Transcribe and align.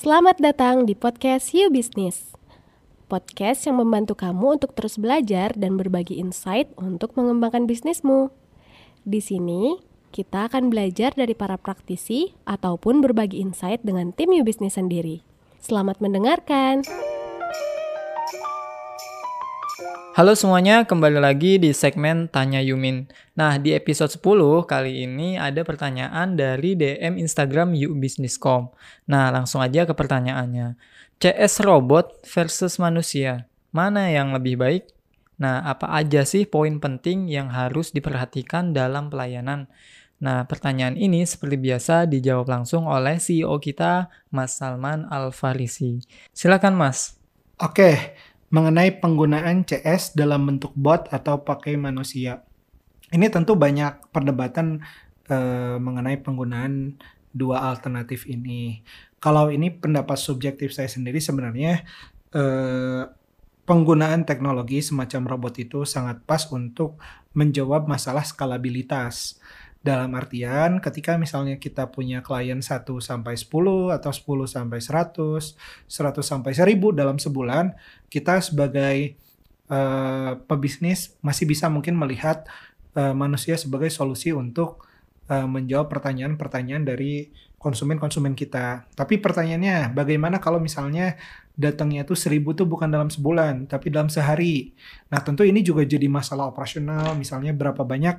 Selamat 0.00 0.40
datang 0.40 0.88
di 0.88 0.96
podcast 0.96 1.52
You 1.52 1.68
Business. 1.68 2.32
Podcast 3.04 3.68
yang 3.68 3.84
membantu 3.84 4.16
kamu 4.16 4.56
untuk 4.56 4.72
terus 4.72 4.96
belajar 4.96 5.52
dan 5.52 5.76
berbagi 5.76 6.16
insight 6.16 6.72
untuk 6.80 7.12
mengembangkan 7.20 7.68
bisnismu. 7.68 8.32
Di 9.04 9.20
sini, 9.20 9.76
kita 10.08 10.48
akan 10.48 10.72
belajar 10.72 11.12
dari 11.12 11.36
para 11.36 11.60
praktisi 11.60 12.32
ataupun 12.48 13.04
berbagi 13.04 13.44
insight 13.44 13.84
dengan 13.84 14.16
tim 14.16 14.32
You 14.32 14.40
Business 14.40 14.80
sendiri. 14.80 15.20
Selamat 15.60 16.00
mendengarkan. 16.00 16.80
Halo 20.10 20.34
semuanya, 20.34 20.82
kembali 20.82 21.22
lagi 21.22 21.62
di 21.62 21.70
segmen 21.70 22.26
Tanya 22.26 22.58
Yumin. 22.58 23.06
Nah, 23.38 23.62
di 23.62 23.70
episode 23.78 24.10
10 24.10 24.66
kali 24.66 25.06
ini 25.06 25.38
ada 25.38 25.62
pertanyaan 25.62 26.34
dari 26.34 26.74
DM 26.74 27.14
Instagram 27.14 27.78
YouBusinessCom. 27.78 28.74
Nah, 29.06 29.30
langsung 29.30 29.62
aja 29.62 29.86
ke 29.86 29.94
pertanyaannya. 29.94 30.74
CS 31.22 31.62
robot 31.62 32.26
versus 32.26 32.82
manusia, 32.82 33.46
mana 33.70 34.10
yang 34.10 34.34
lebih 34.34 34.58
baik? 34.58 34.90
Nah, 35.38 35.62
apa 35.62 35.86
aja 35.94 36.26
sih 36.26 36.42
poin 36.42 36.82
penting 36.82 37.30
yang 37.30 37.46
harus 37.54 37.94
diperhatikan 37.94 38.74
dalam 38.74 39.14
pelayanan? 39.14 39.70
Nah, 40.18 40.42
pertanyaan 40.50 40.98
ini 40.98 41.22
seperti 41.22 41.54
biasa 41.54 42.10
dijawab 42.10 42.50
langsung 42.50 42.90
oleh 42.90 43.22
CEO 43.22 43.62
kita, 43.62 44.10
Mas 44.34 44.58
Salman 44.58 45.06
Al-Farisi. 45.06 46.02
Silakan, 46.34 46.74
Mas. 46.74 47.14
Oke, 47.60 48.16
mengenai 48.50 48.98
penggunaan 48.98 49.62
CS 49.62 50.18
dalam 50.18 50.46
bentuk 50.46 50.74
bot 50.74 51.06
atau 51.14 51.40
pakai 51.46 51.78
manusia. 51.78 52.42
Ini 53.10 53.30
tentu 53.30 53.54
banyak 53.54 54.10
perdebatan 54.10 54.82
uh, 55.30 55.78
mengenai 55.78 56.18
penggunaan 56.18 56.98
dua 57.30 57.62
alternatif 57.70 58.26
ini. 58.26 58.82
Kalau 59.22 59.54
ini 59.54 59.70
pendapat 59.70 60.18
subjektif 60.18 60.74
saya 60.74 60.90
sendiri 60.90 61.22
sebenarnya 61.22 61.86
uh, 62.34 63.06
penggunaan 63.70 64.26
teknologi 64.26 64.82
semacam 64.82 65.30
robot 65.30 65.54
itu 65.62 65.86
sangat 65.86 66.18
pas 66.26 66.42
untuk 66.50 66.98
menjawab 67.38 67.86
masalah 67.86 68.26
skalabilitas. 68.26 69.38
Dalam 69.80 70.12
artian 70.12 70.76
ketika 70.76 71.16
misalnya 71.16 71.56
kita 71.56 71.88
punya 71.88 72.20
klien 72.20 72.60
1 72.60 72.84
sampai 73.00 73.32
10 73.32 73.96
atau 73.96 74.12
10 74.12 74.44
sampai 74.44 74.76
100, 74.76 75.56
100 75.88 76.20
sampai 76.20 76.52
1000 76.52 76.92
dalam 76.92 77.16
sebulan, 77.16 77.72
kita 78.12 78.44
sebagai 78.44 79.16
uh, 79.72 80.36
pebisnis 80.44 81.16
masih 81.24 81.48
bisa 81.48 81.72
mungkin 81.72 81.96
melihat 81.96 82.44
uh, 82.92 83.16
manusia 83.16 83.56
sebagai 83.56 83.88
solusi 83.88 84.36
untuk 84.36 84.84
uh, 85.32 85.48
menjawab 85.48 85.88
pertanyaan-pertanyaan 85.88 86.84
dari 86.84 87.32
konsumen-konsumen 87.60 88.32
kita. 88.32 88.88
Tapi 88.96 89.20
pertanyaannya, 89.20 89.92
bagaimana 89.92 90.40
kalau 90.40 90.56
misalnya 90.56 91.20
datangnya 91.60 92.08
tuh 92.08 92.16
seribu 92.16 92.56
tuh 92.56 92.64
bukan 92.64 92.88
dalam 92.88 93.12
sebulan, 93.12 93.68
tapi 93.68 93.92
dalam 93.92 94.08
sehari. 94.08 94.72
Nah 95.12 95.20
tentu 95.20 95.44
ini 95.44 95.60
juga 95.60 95.84
jadi 95.84 96.08
masalah 96.08 96.48
operasional, 96.48 97.12
misalnya 97.20 97.52
berapa 97.52 97.84
banyak 97.84 98.16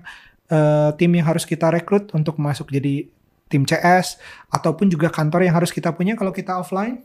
uh, 0.52 0.92
tim 1.00 1.12
yang 1.16 1.26
harus 1.26 1.48
kita 1.48 1.72
rekrut 1.72 2.12
untuk 2.12 2.38
masuk 2.38 2.70
jadi 2.70 3.08
tim 3.48 3.64
CS 3.68 4.20
ataupun 4.48 4.88
juga 4.88 5.12
kantor 5.12 5.48
yang 5.48 5.56
harus 5.56 5.72
kita 5.72 5.92
punya 5.92 6.16
kalau 6.16 6.32
kita 6.32 6.56
offline 6.56 7.04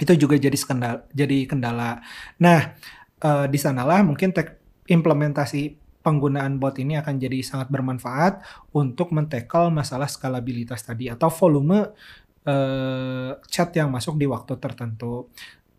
itu 0.00 0.14
juga 0.18 0.34
jadi 0.34 0.56
kendala 0.56 1.06
jadi 1.14 1.46
kendala. 1.46 2.02
Nah, 2.42 2.74
uh, 3.22 3.46
di 3.46 3.58
sanalah 3.60 4.02
mungkin 4.02 4.34
tek 4.34 4.58
implementasi 4.90 5.78
penggunaan 6.02 6.58
bot 6.58 6.74
ini 6.82 6.98
akan 6.98 7.22
jadi 7.22 7.38
sangat 7.46 7.70
bermanfaat 7.70 8.42
untuk 8.74 9.14
mentekel 9.14 9.70
masalah 9.70 10.10
skalabilitas 10.10 10.82
tadi 10.82 11.06
atau 11.06 11.30
volume 11.30 11.94
uh, 12.42 13.30
chat 13.46 13.70
yang 13.78 13.94
masuk 13.94 14.18
di 14.18 14.26
waktu 14.26 14.58
tertentu. 14.58 15.30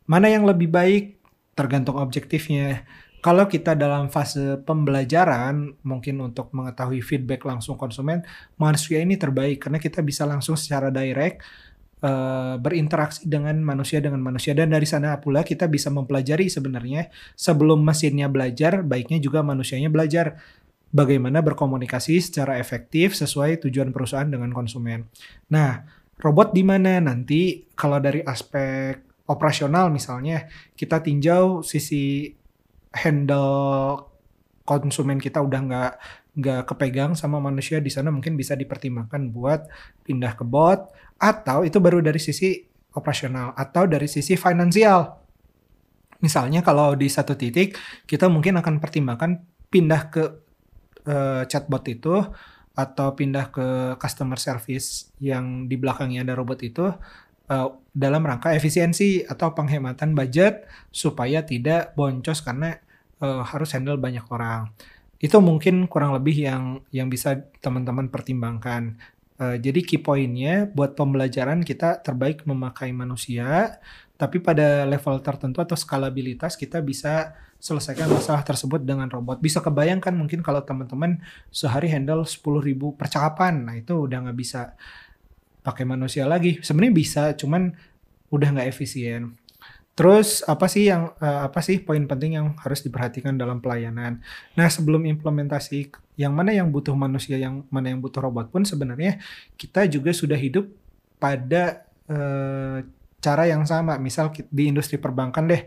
Mana 0.07 0.31
yang 0.31 0.47
lebih 0.47 0.71
baik 0.71 1.19
tergantung 1.53 1.99
objektifnya. 1.99 2.87
Kalau 3.23 3.47
kita 3.47 3.71
dalam 3.71 4.11
fase 4.11 4.59
pembelajaran, 4.67 5.79
mungkin 5.87 6.19
untuk 6.19 6.51
mengetahui 6.51 6.99
feedback 6.99 7.47
langsung 7.47 7.79
konsumen, 7.79 8.19
manusia 8.59 8.99
ini 8.99 9.15
terbaik 9.15 9.63
karena 9.63 9.79
kita 9.79 10.03
bisa 10.03 10.27
langsung 10.27 10.59
secara 10.59 10.91
direct 10.91 11.39
uh, 12.03 12.59
berinteraksi 12.59 13.23
dengan 13.23 13.63
manusia 13.63 14.03
dengan 14.03 14.19
manusia 14.19 14.51
dan 14.51 14.75
dari 14.75 14.83
sana 14.83 15.15
pula 15.23 15.39
kita 15.47 15.71
bisa 15.71 15.87
mempelajari 15.87 16.51
sebenarnya 16.51 17.07
sebelum 17.39 17.79
mesinnya 17.79 18.27
belajar, 18.27 18.83
baiknya 18.83 19.23
juga 19.23 19.39
manusianya 19.39 19.87
belajar 19.87 20.35
bagaimana 20.91 21.39
berkomunikasi 21.39 22.19
secara 22.19 22.59
efektif 22.59 23.15
sesuai 23.15 23.63
tujuan 23.63 23.95
perusahaan 23.95 24.27
dengan 24.27 24.51
konsumen. 24.51 25.07
Nah, 25.47 25.79
robot 26.19 26.51
di 26.51 26.67
mana 26.67 26.99
nanti 26.99 27.71
kalau 27.71 28.03
dari 28.03 28.19
aspek 28.19 28.99
operasional 29.31 29.87
misalnya 29.87 30.43
kita 30.75 30.99
tinjau 30.99 31.63
sisi 31.63 32.42
handle 32.93 34.09
konsumen 34.63 35.19
kita 35.19 35.43
udah 35.43 35.59
nggak 35.59 35.93
nggak 36.33 36.61
kepegang 36.65 37.13
sama 37.13 37.37
manusia 37.37 37.77
di 37.77 37.93
sana 37.93 38.09
mungkin 38.09 38.33
bisa 38.33 38.57
dipertimbangkan 38.57 39.29
buat 39.29 39.69
pindah 40.07 40.33
ke 40.33 40.45
bot 40.47 40.89
atau 41.21 41.61
itu 41.61 41.77
baru 41.77 42.01
dari 42.01 42.17
sisi 42.17 42.57
operasional 42.93 43.53
atau 43.53 43.85
dari 43.85 44.09
sisi 44.09 44.33
finansial. 44.37 45.21
Misalnya 46.23 46.63
kalau 46.63 46.95
di 46.95 47.11
satu 47.11 47.35
titik 47.35 47.75
kita 48.07 48.31
mungkin 48.31 48.57
akan 48.57 48.79
pertimbangkan 48.79 49.43
pindah 49.67 50.01
ke 50.09 50.23
uh, 51.05 51.43
chatbot 51.45 51.83
itu 51.89 52.15
atau 52.73 53.07
pindah 53.13 53.53
ke 53.53 53.67
customer 54.01 54.39
service 54.41 55.13
yang 55.21 55.69
di 55.69 55.77
belakangnya 55.77 56.25
ada 56.25 56.33
robot 56.33 56.59
itu 56.65 56.89
uh, 57.49 57.73
dalam 57.93 58.23
rangka 58.23 58.53
efisiensi 58.55 59.23
atau 59.25 59.51
penghematan 59.51 60.15
budget 60.15 60.67
supaya 60.89 61.43
tidak 61.43 61.93
boncos 61.97 62.41
karena 62.41 62.77
uh, 63.19 63.43
harus 63.43 63.73
handle 63.75 63.99
banyak 63.99 64.23
orang. 64.29 64.71
Itu 65.19 65.39
mungkin 65.39 65.87
kurang 65.87 66.11
lebih 66.15 66.35
yang 66.35 66.83
yang 66.91 67.07
bisa 67.07 67.39
teman-teman 67.63 68.11
pertimbangkan. 68.11 68.99
Uh, 69.39 69.57
jadi 69.57 69.81
key 69.81 69.97
pointnya 69.97 70.69
buat 70.69 70.93
pembelajaran 70.93 71.65
kita 71.65 72.05
terbaik 72.05 72.45
memakai 72.45 72.93
manusia, 72.93 73.79
tapi 74.19 74.37
pada 74.37 74.85
level 74.85 75.19
tertentu 75.25 75.59
atau 75.63 75.73
skalabilitas 75.73 76.53
kita 76.53 76.79
bisa 76.85 77.33
selesaikan 77.63 78.11
masalah 78.11 78.43
tersebut 78.43 78.83
dengan 78.83 79.07
robot. 79.07 79.39
Bisa 79.39 79.63
kebayangkan 79.63 80.11
mungkin 80.11 80.43
kalau 80.43 80.59
teman-teman 80.67 81.23
sehari 81.47 81.87
handle 81.87 82.27
10.000 82.27 82.43
percakapan, 82.99 83.63
nah 83.63 83.75
itu 83.79 83.95
udah 83.95 84.27
nggak 84.27 84.35
bisa 84.35 84.75
pakai 85.63 85.87
manusia 85.87 86.27
lagi. 86.27 86.59
Sebenarnya 86.59 86.93
bisa, 86.93 87.23
cuman 87.33 87.73
udah 88.29 88.47
nggak 88.53 88.69
efisien. 88.69 89.39
Terus 89.93 90.41
apa 90.49 90.65
sih 90.65 90.89
yang 90.89 91.13
uh, 91.21 91.45
apa 91.45 91.61
sih 91.61 91.77
poin 91.77 92.01
penting 92.09 92.33
yang 92.41 92.57
harus 92.57 92.81
diperhatikan 92.81 93.37
dalam 93.37 93.61
pelayanan? 93.61 94.25
Nah, 94.57 94.67
sebelum 94.67 95.05
implementasi 95.05 95.93
yang 96.17 96.33
mana 96.33 96.49
yang 96.49 96.73
butuh 96.73 96.97
manusia, 96.97 97.37
yang 97.37 97.61
mana 97.69 97.93
yang 97.93 98.01
butuh 98.01 98.21
robot 98.25 98.49
pun 98.49 98.65
sebenarnya 98.65 99.21
kita 99.53 99.85
juga 99.85 100.09
sudah 100.09 100.37
hidup 100.37 100.65
pada 101.21 101.85
uh, 102.09 102.81
cara 103.21 103.43
yang 103.45 103.69
sama. 103.69 104.01
Misal 104.01 104.33
di 104.49 104.65
industri 104.65 104.97
perbankan 104.97 105.45
deh, 105.45 105.61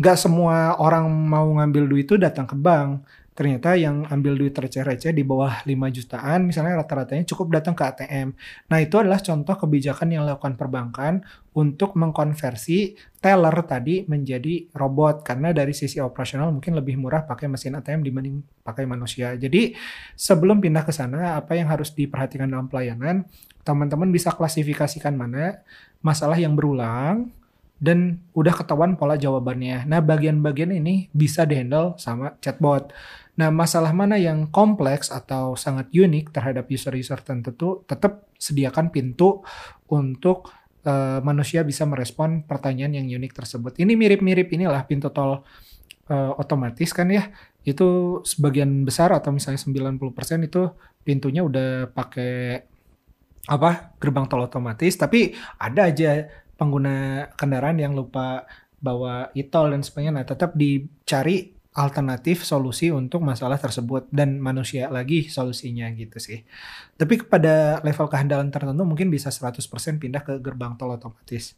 nggak 0.00 0.16
semua 0.16 0.80
orang 0.80 1.04
mau 1.12 1.44
ngambil 1.60 1.84
duit 1.84 2.08
itu 2.08 2.16
datang 2.16 2.48
ke 2.48 2.56
bank 2.56 3.04
ternyata 3.40 3.72
yang 3.72 4.04
ambil 4.04 4.36
duit 4.36 4.52
receh-receh 4.52 5.16
di 5.16 5.24
bawah 5.24 5.64
5 5.64 5.72
jutaan 5.96 6.44
misalnya 6.44 6.84
rata-ratanya 6.84 7.24
cukup 7.24 7.56
datang 7.56 7.72
ke 7.72 7.88
ATM. 7.88 8.36
Nah 8.68 8.78
itu 8.84 9.00
adalah 9.00 9.16
contoh 9.16 9.56
kebijakan 9.64 10.12
yang 10.12 10.28
dilakukan 10.28 10.60
perbankan 10.60 11.24
untuk 11.56 11.96
mengkonversi 11.96 13.00
teller 13.16 13.56
tadi 13.64 14.04
menjadi 14.04 14.68
robot 14.76 15.24
karena 15.24 15.56
dari 15.56 15.72
sisi 15.72 15.96
operasional 16.04 16.52
mungkin 16.52 16.76
lebih 16.76 17.00
murah 17.00 17.24
pakai 17.24 17.48
mesin 17.48 17.80
ATM 17.80 18.04
dibanding 18.04 18.44
pakai 18.60 18.84
manusia. 18.84 19.32
Jadi 19.40 19.72
sebelum 20.12 20.60
pindah 20.60 20.84
ke 20.84 20.92
sana 20.92 21.40
apa 21.40 21.56
yang 21.56 21.72
harus 21.72 21.96
diperhatikan 21.96 22.44
dalam 22.44 22.68
pelayanan 22.68 23.24
teman-teman 23.64 24.12
bisa 24.12 24.36
klasifikasikan 24.36 25.16
mana 25.16 25.64
masalah 26.04 26.36
yang 26.36 26.52
berulang 26.52 27.32
dan 27.80 28.20
udah 28.36 28.52
ketahuan 28.52 29.00
pola 29.00 29.16
jawabannya. 29.16 29.88
Nah, 29.88 30.04
bagian-bagian 30.04 30.76
ini 30.76 31.08
bisa 31.16 31.48
dihandle 31.48 31.96
sama 31.96 32.36
chatbot. 32.44 32.92
Nah, 33.40 33.48
masalah 33.48 33.96
mana 33.96 34.20
yang 34.20 34.52
kompleks 34.52 35.08
atau 35.08 35.56
sangat 35.56 35.88
unik 35.88 36.28
terhadap 36.28 36.68
user-user 36.68 37.24
tertentu, 37.24 37.80
tetap 37.88 38.28
sediakan 38.36 38.92
pintu 38.92 39.40
untuk 39.88 40.52
uh, 40.84 41.24
manusia 41.24 41.64
bisa 41.64 41.88
merespon 41.88 42.44
pertanyaan 42.44 43.00
yang 43.00 43.08
unik 43.16 43.32
tersebut. 43.32 43.72
Ini 43.80 43.96
mirip-mirip 43.96 44.52
inilah 44.52 44.84
pintu 44.84 45.08
tol 45.08 45.40
uh, 46.12 46.32
otomatis 46.36 46.92
kan 46.92 47.08
ya. 47.08 47.32
Itu 47.64 48.20
sebagian 48.28 48.84
besar 48.84 49.08
atau 49.16 49.32
misalnya 49.32 49.60
90% 49.64 49.96
itu 50.44 50.68
pintunya 51.00 51.40
udah 51.40 51.88
pakai 51.96 52.68
apa 53.48 53.96
gerbang 53.96 54.28
tol 54.28 54.44
otomatis, 54.44 55.00
tapi 55.00 55.32
ada 55.56 55.88
aja 55.88 56.28
pengguna 56.60 57.26
kendaraan 57.40 57.80
yang 57.80 57.96
lupa 57.96 58.44
bawa 58.76 59.32
e-tol 59.32 59.72
dan 59.72 59.80
sebagainya. 59.80 60.20
Nah, 60.20 60.26
tetap 60.28 60.52
dicari 60.52 61.56
alternatif 61.70 62.42
solusi 62.42 62.90
untuk 62.90 63.22
masalah 63.22 63.54
tersebut 63.54 64.10
dan 64.10 64.42
manusia 64.42 64.90
lagi 64.90 65.30
solusinya 65.30 65.86
gitu 65.94 66.18
sih. 66.18 66.42
Tapi 66.98 67.24
kepada 67.24 67.78
level 67.86 68.10
kehandalan 68.10 68.50
tertentu 68.50 68.82
mungkin 68.82 69.08
bisa 69.08 69.30
100% 69.30 69.62
pindah 70.02 70.22
ke 70.26 70.42
gerbang 70.42 70.74
tol 70.74 70.92
otomatis. 70.92 71.54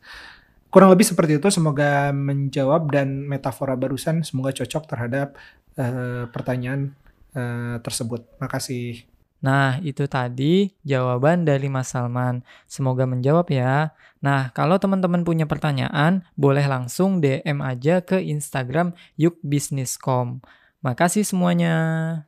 Kurang 0.69 0.93
lebih 0.93 1.05
seperti 1.09 1.37
itu 1.41 1.49
semoga 1.49 2.13
menjawab 2.13 2.93
dan 2.93 3.25
metafora 3.29 3.77
barusan 3.77 4.25
semoga 4.25 4.53
cocok 4.53 4.85
terhadap 4.89 5.37
uh, 5.81 6.29
pertanyaan 6.29 6.93
uh, 7.33 7.81
tersebut. 7.81 8.25
Makasih. 8.41 9.12
Nah, 9.43 9.83
itu 9.83 10.07
tadi 10.07 10.71
jawaban 10.87 11.43
dari 11.43 11.67
Mas 11.67 11.91
Salman. 11.91 12.47
Semoga 12.71 13.11
menjawab 13.11 13.51
ya. 13.51 13.91
Nah, 14.23 14.55
kalau 14.55 14.79
teman-teman 14.79 15.27
punya 15.27 15.51
pertanyaan, 15.51 16.23
boleh 16.39 16.63
langsung 16.71 17.19
DM 17.19 17.59
aja 17.59 17.99
ke 18.07 18.23
Instagram 18.23 18.95
yukbisniscom. 19.19 20.39
Makasih 20.87 21.27
semuanya. 21.27 21.75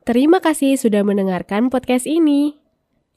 Terima 0.03 0.43
kasih 0.43 0.75
sudah 0.75 1.07
mendengarkan 1.07 1.71
podcast 1.71 2.03
ini. 2.03 2.59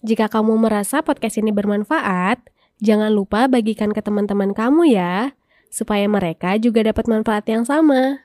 Jika 0.06 0.30
kamu 0.30 0.54
merasa 0.62 1.02
podcast 1.02 1.42
ini 1.42 1.50
bermanfaat, 1.50 2.38
jangan 2.78 3.10
lupa 3.10 3.50
bagikan 3.50 3.90
ke 3.90 3.98
teman-teman 3.98 4.54
kamu 4.54 4.94
ya, 4.94 5.34
supaya 5.74 6.06
mereka 6.06 6.54
juga 6.62 6.86
dapat 6.86 7.10
manfaat 7.10 7.50
yang 7.50 7.66
sama. 7.66 8.22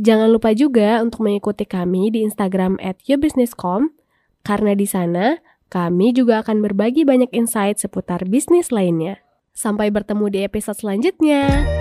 Jangan 0.00 0.32
lupa 0.32 0.56
juga 0.56 1.04
untuk 1.04 1.28
mengikuti 1.28 1.68
kami 1.68 2.08
di 2.08 2.24
Instagram 2.24 2.80
at 2.80 2.96
yourbusinesscom 3.04 3.99
karena 4.42 4.72
di 4.76 4.86
sana, 4.88 5.38
kami 5.70 6.10
juga 6.10 6.42
akan 6.42 6.60
berbagi 6.64 7.06
banyak 7.06 7.30
insight 7.30 7.78
seputar 7.78 8.26
bisnis 8.26 8.74
lainnya. 8.74 9.22
Sampai 9.54 9.92
bertemu 9.92 10.26
di 10.32 10.38
episode 10.42 10.78
selanjutnya. 10.78 11.79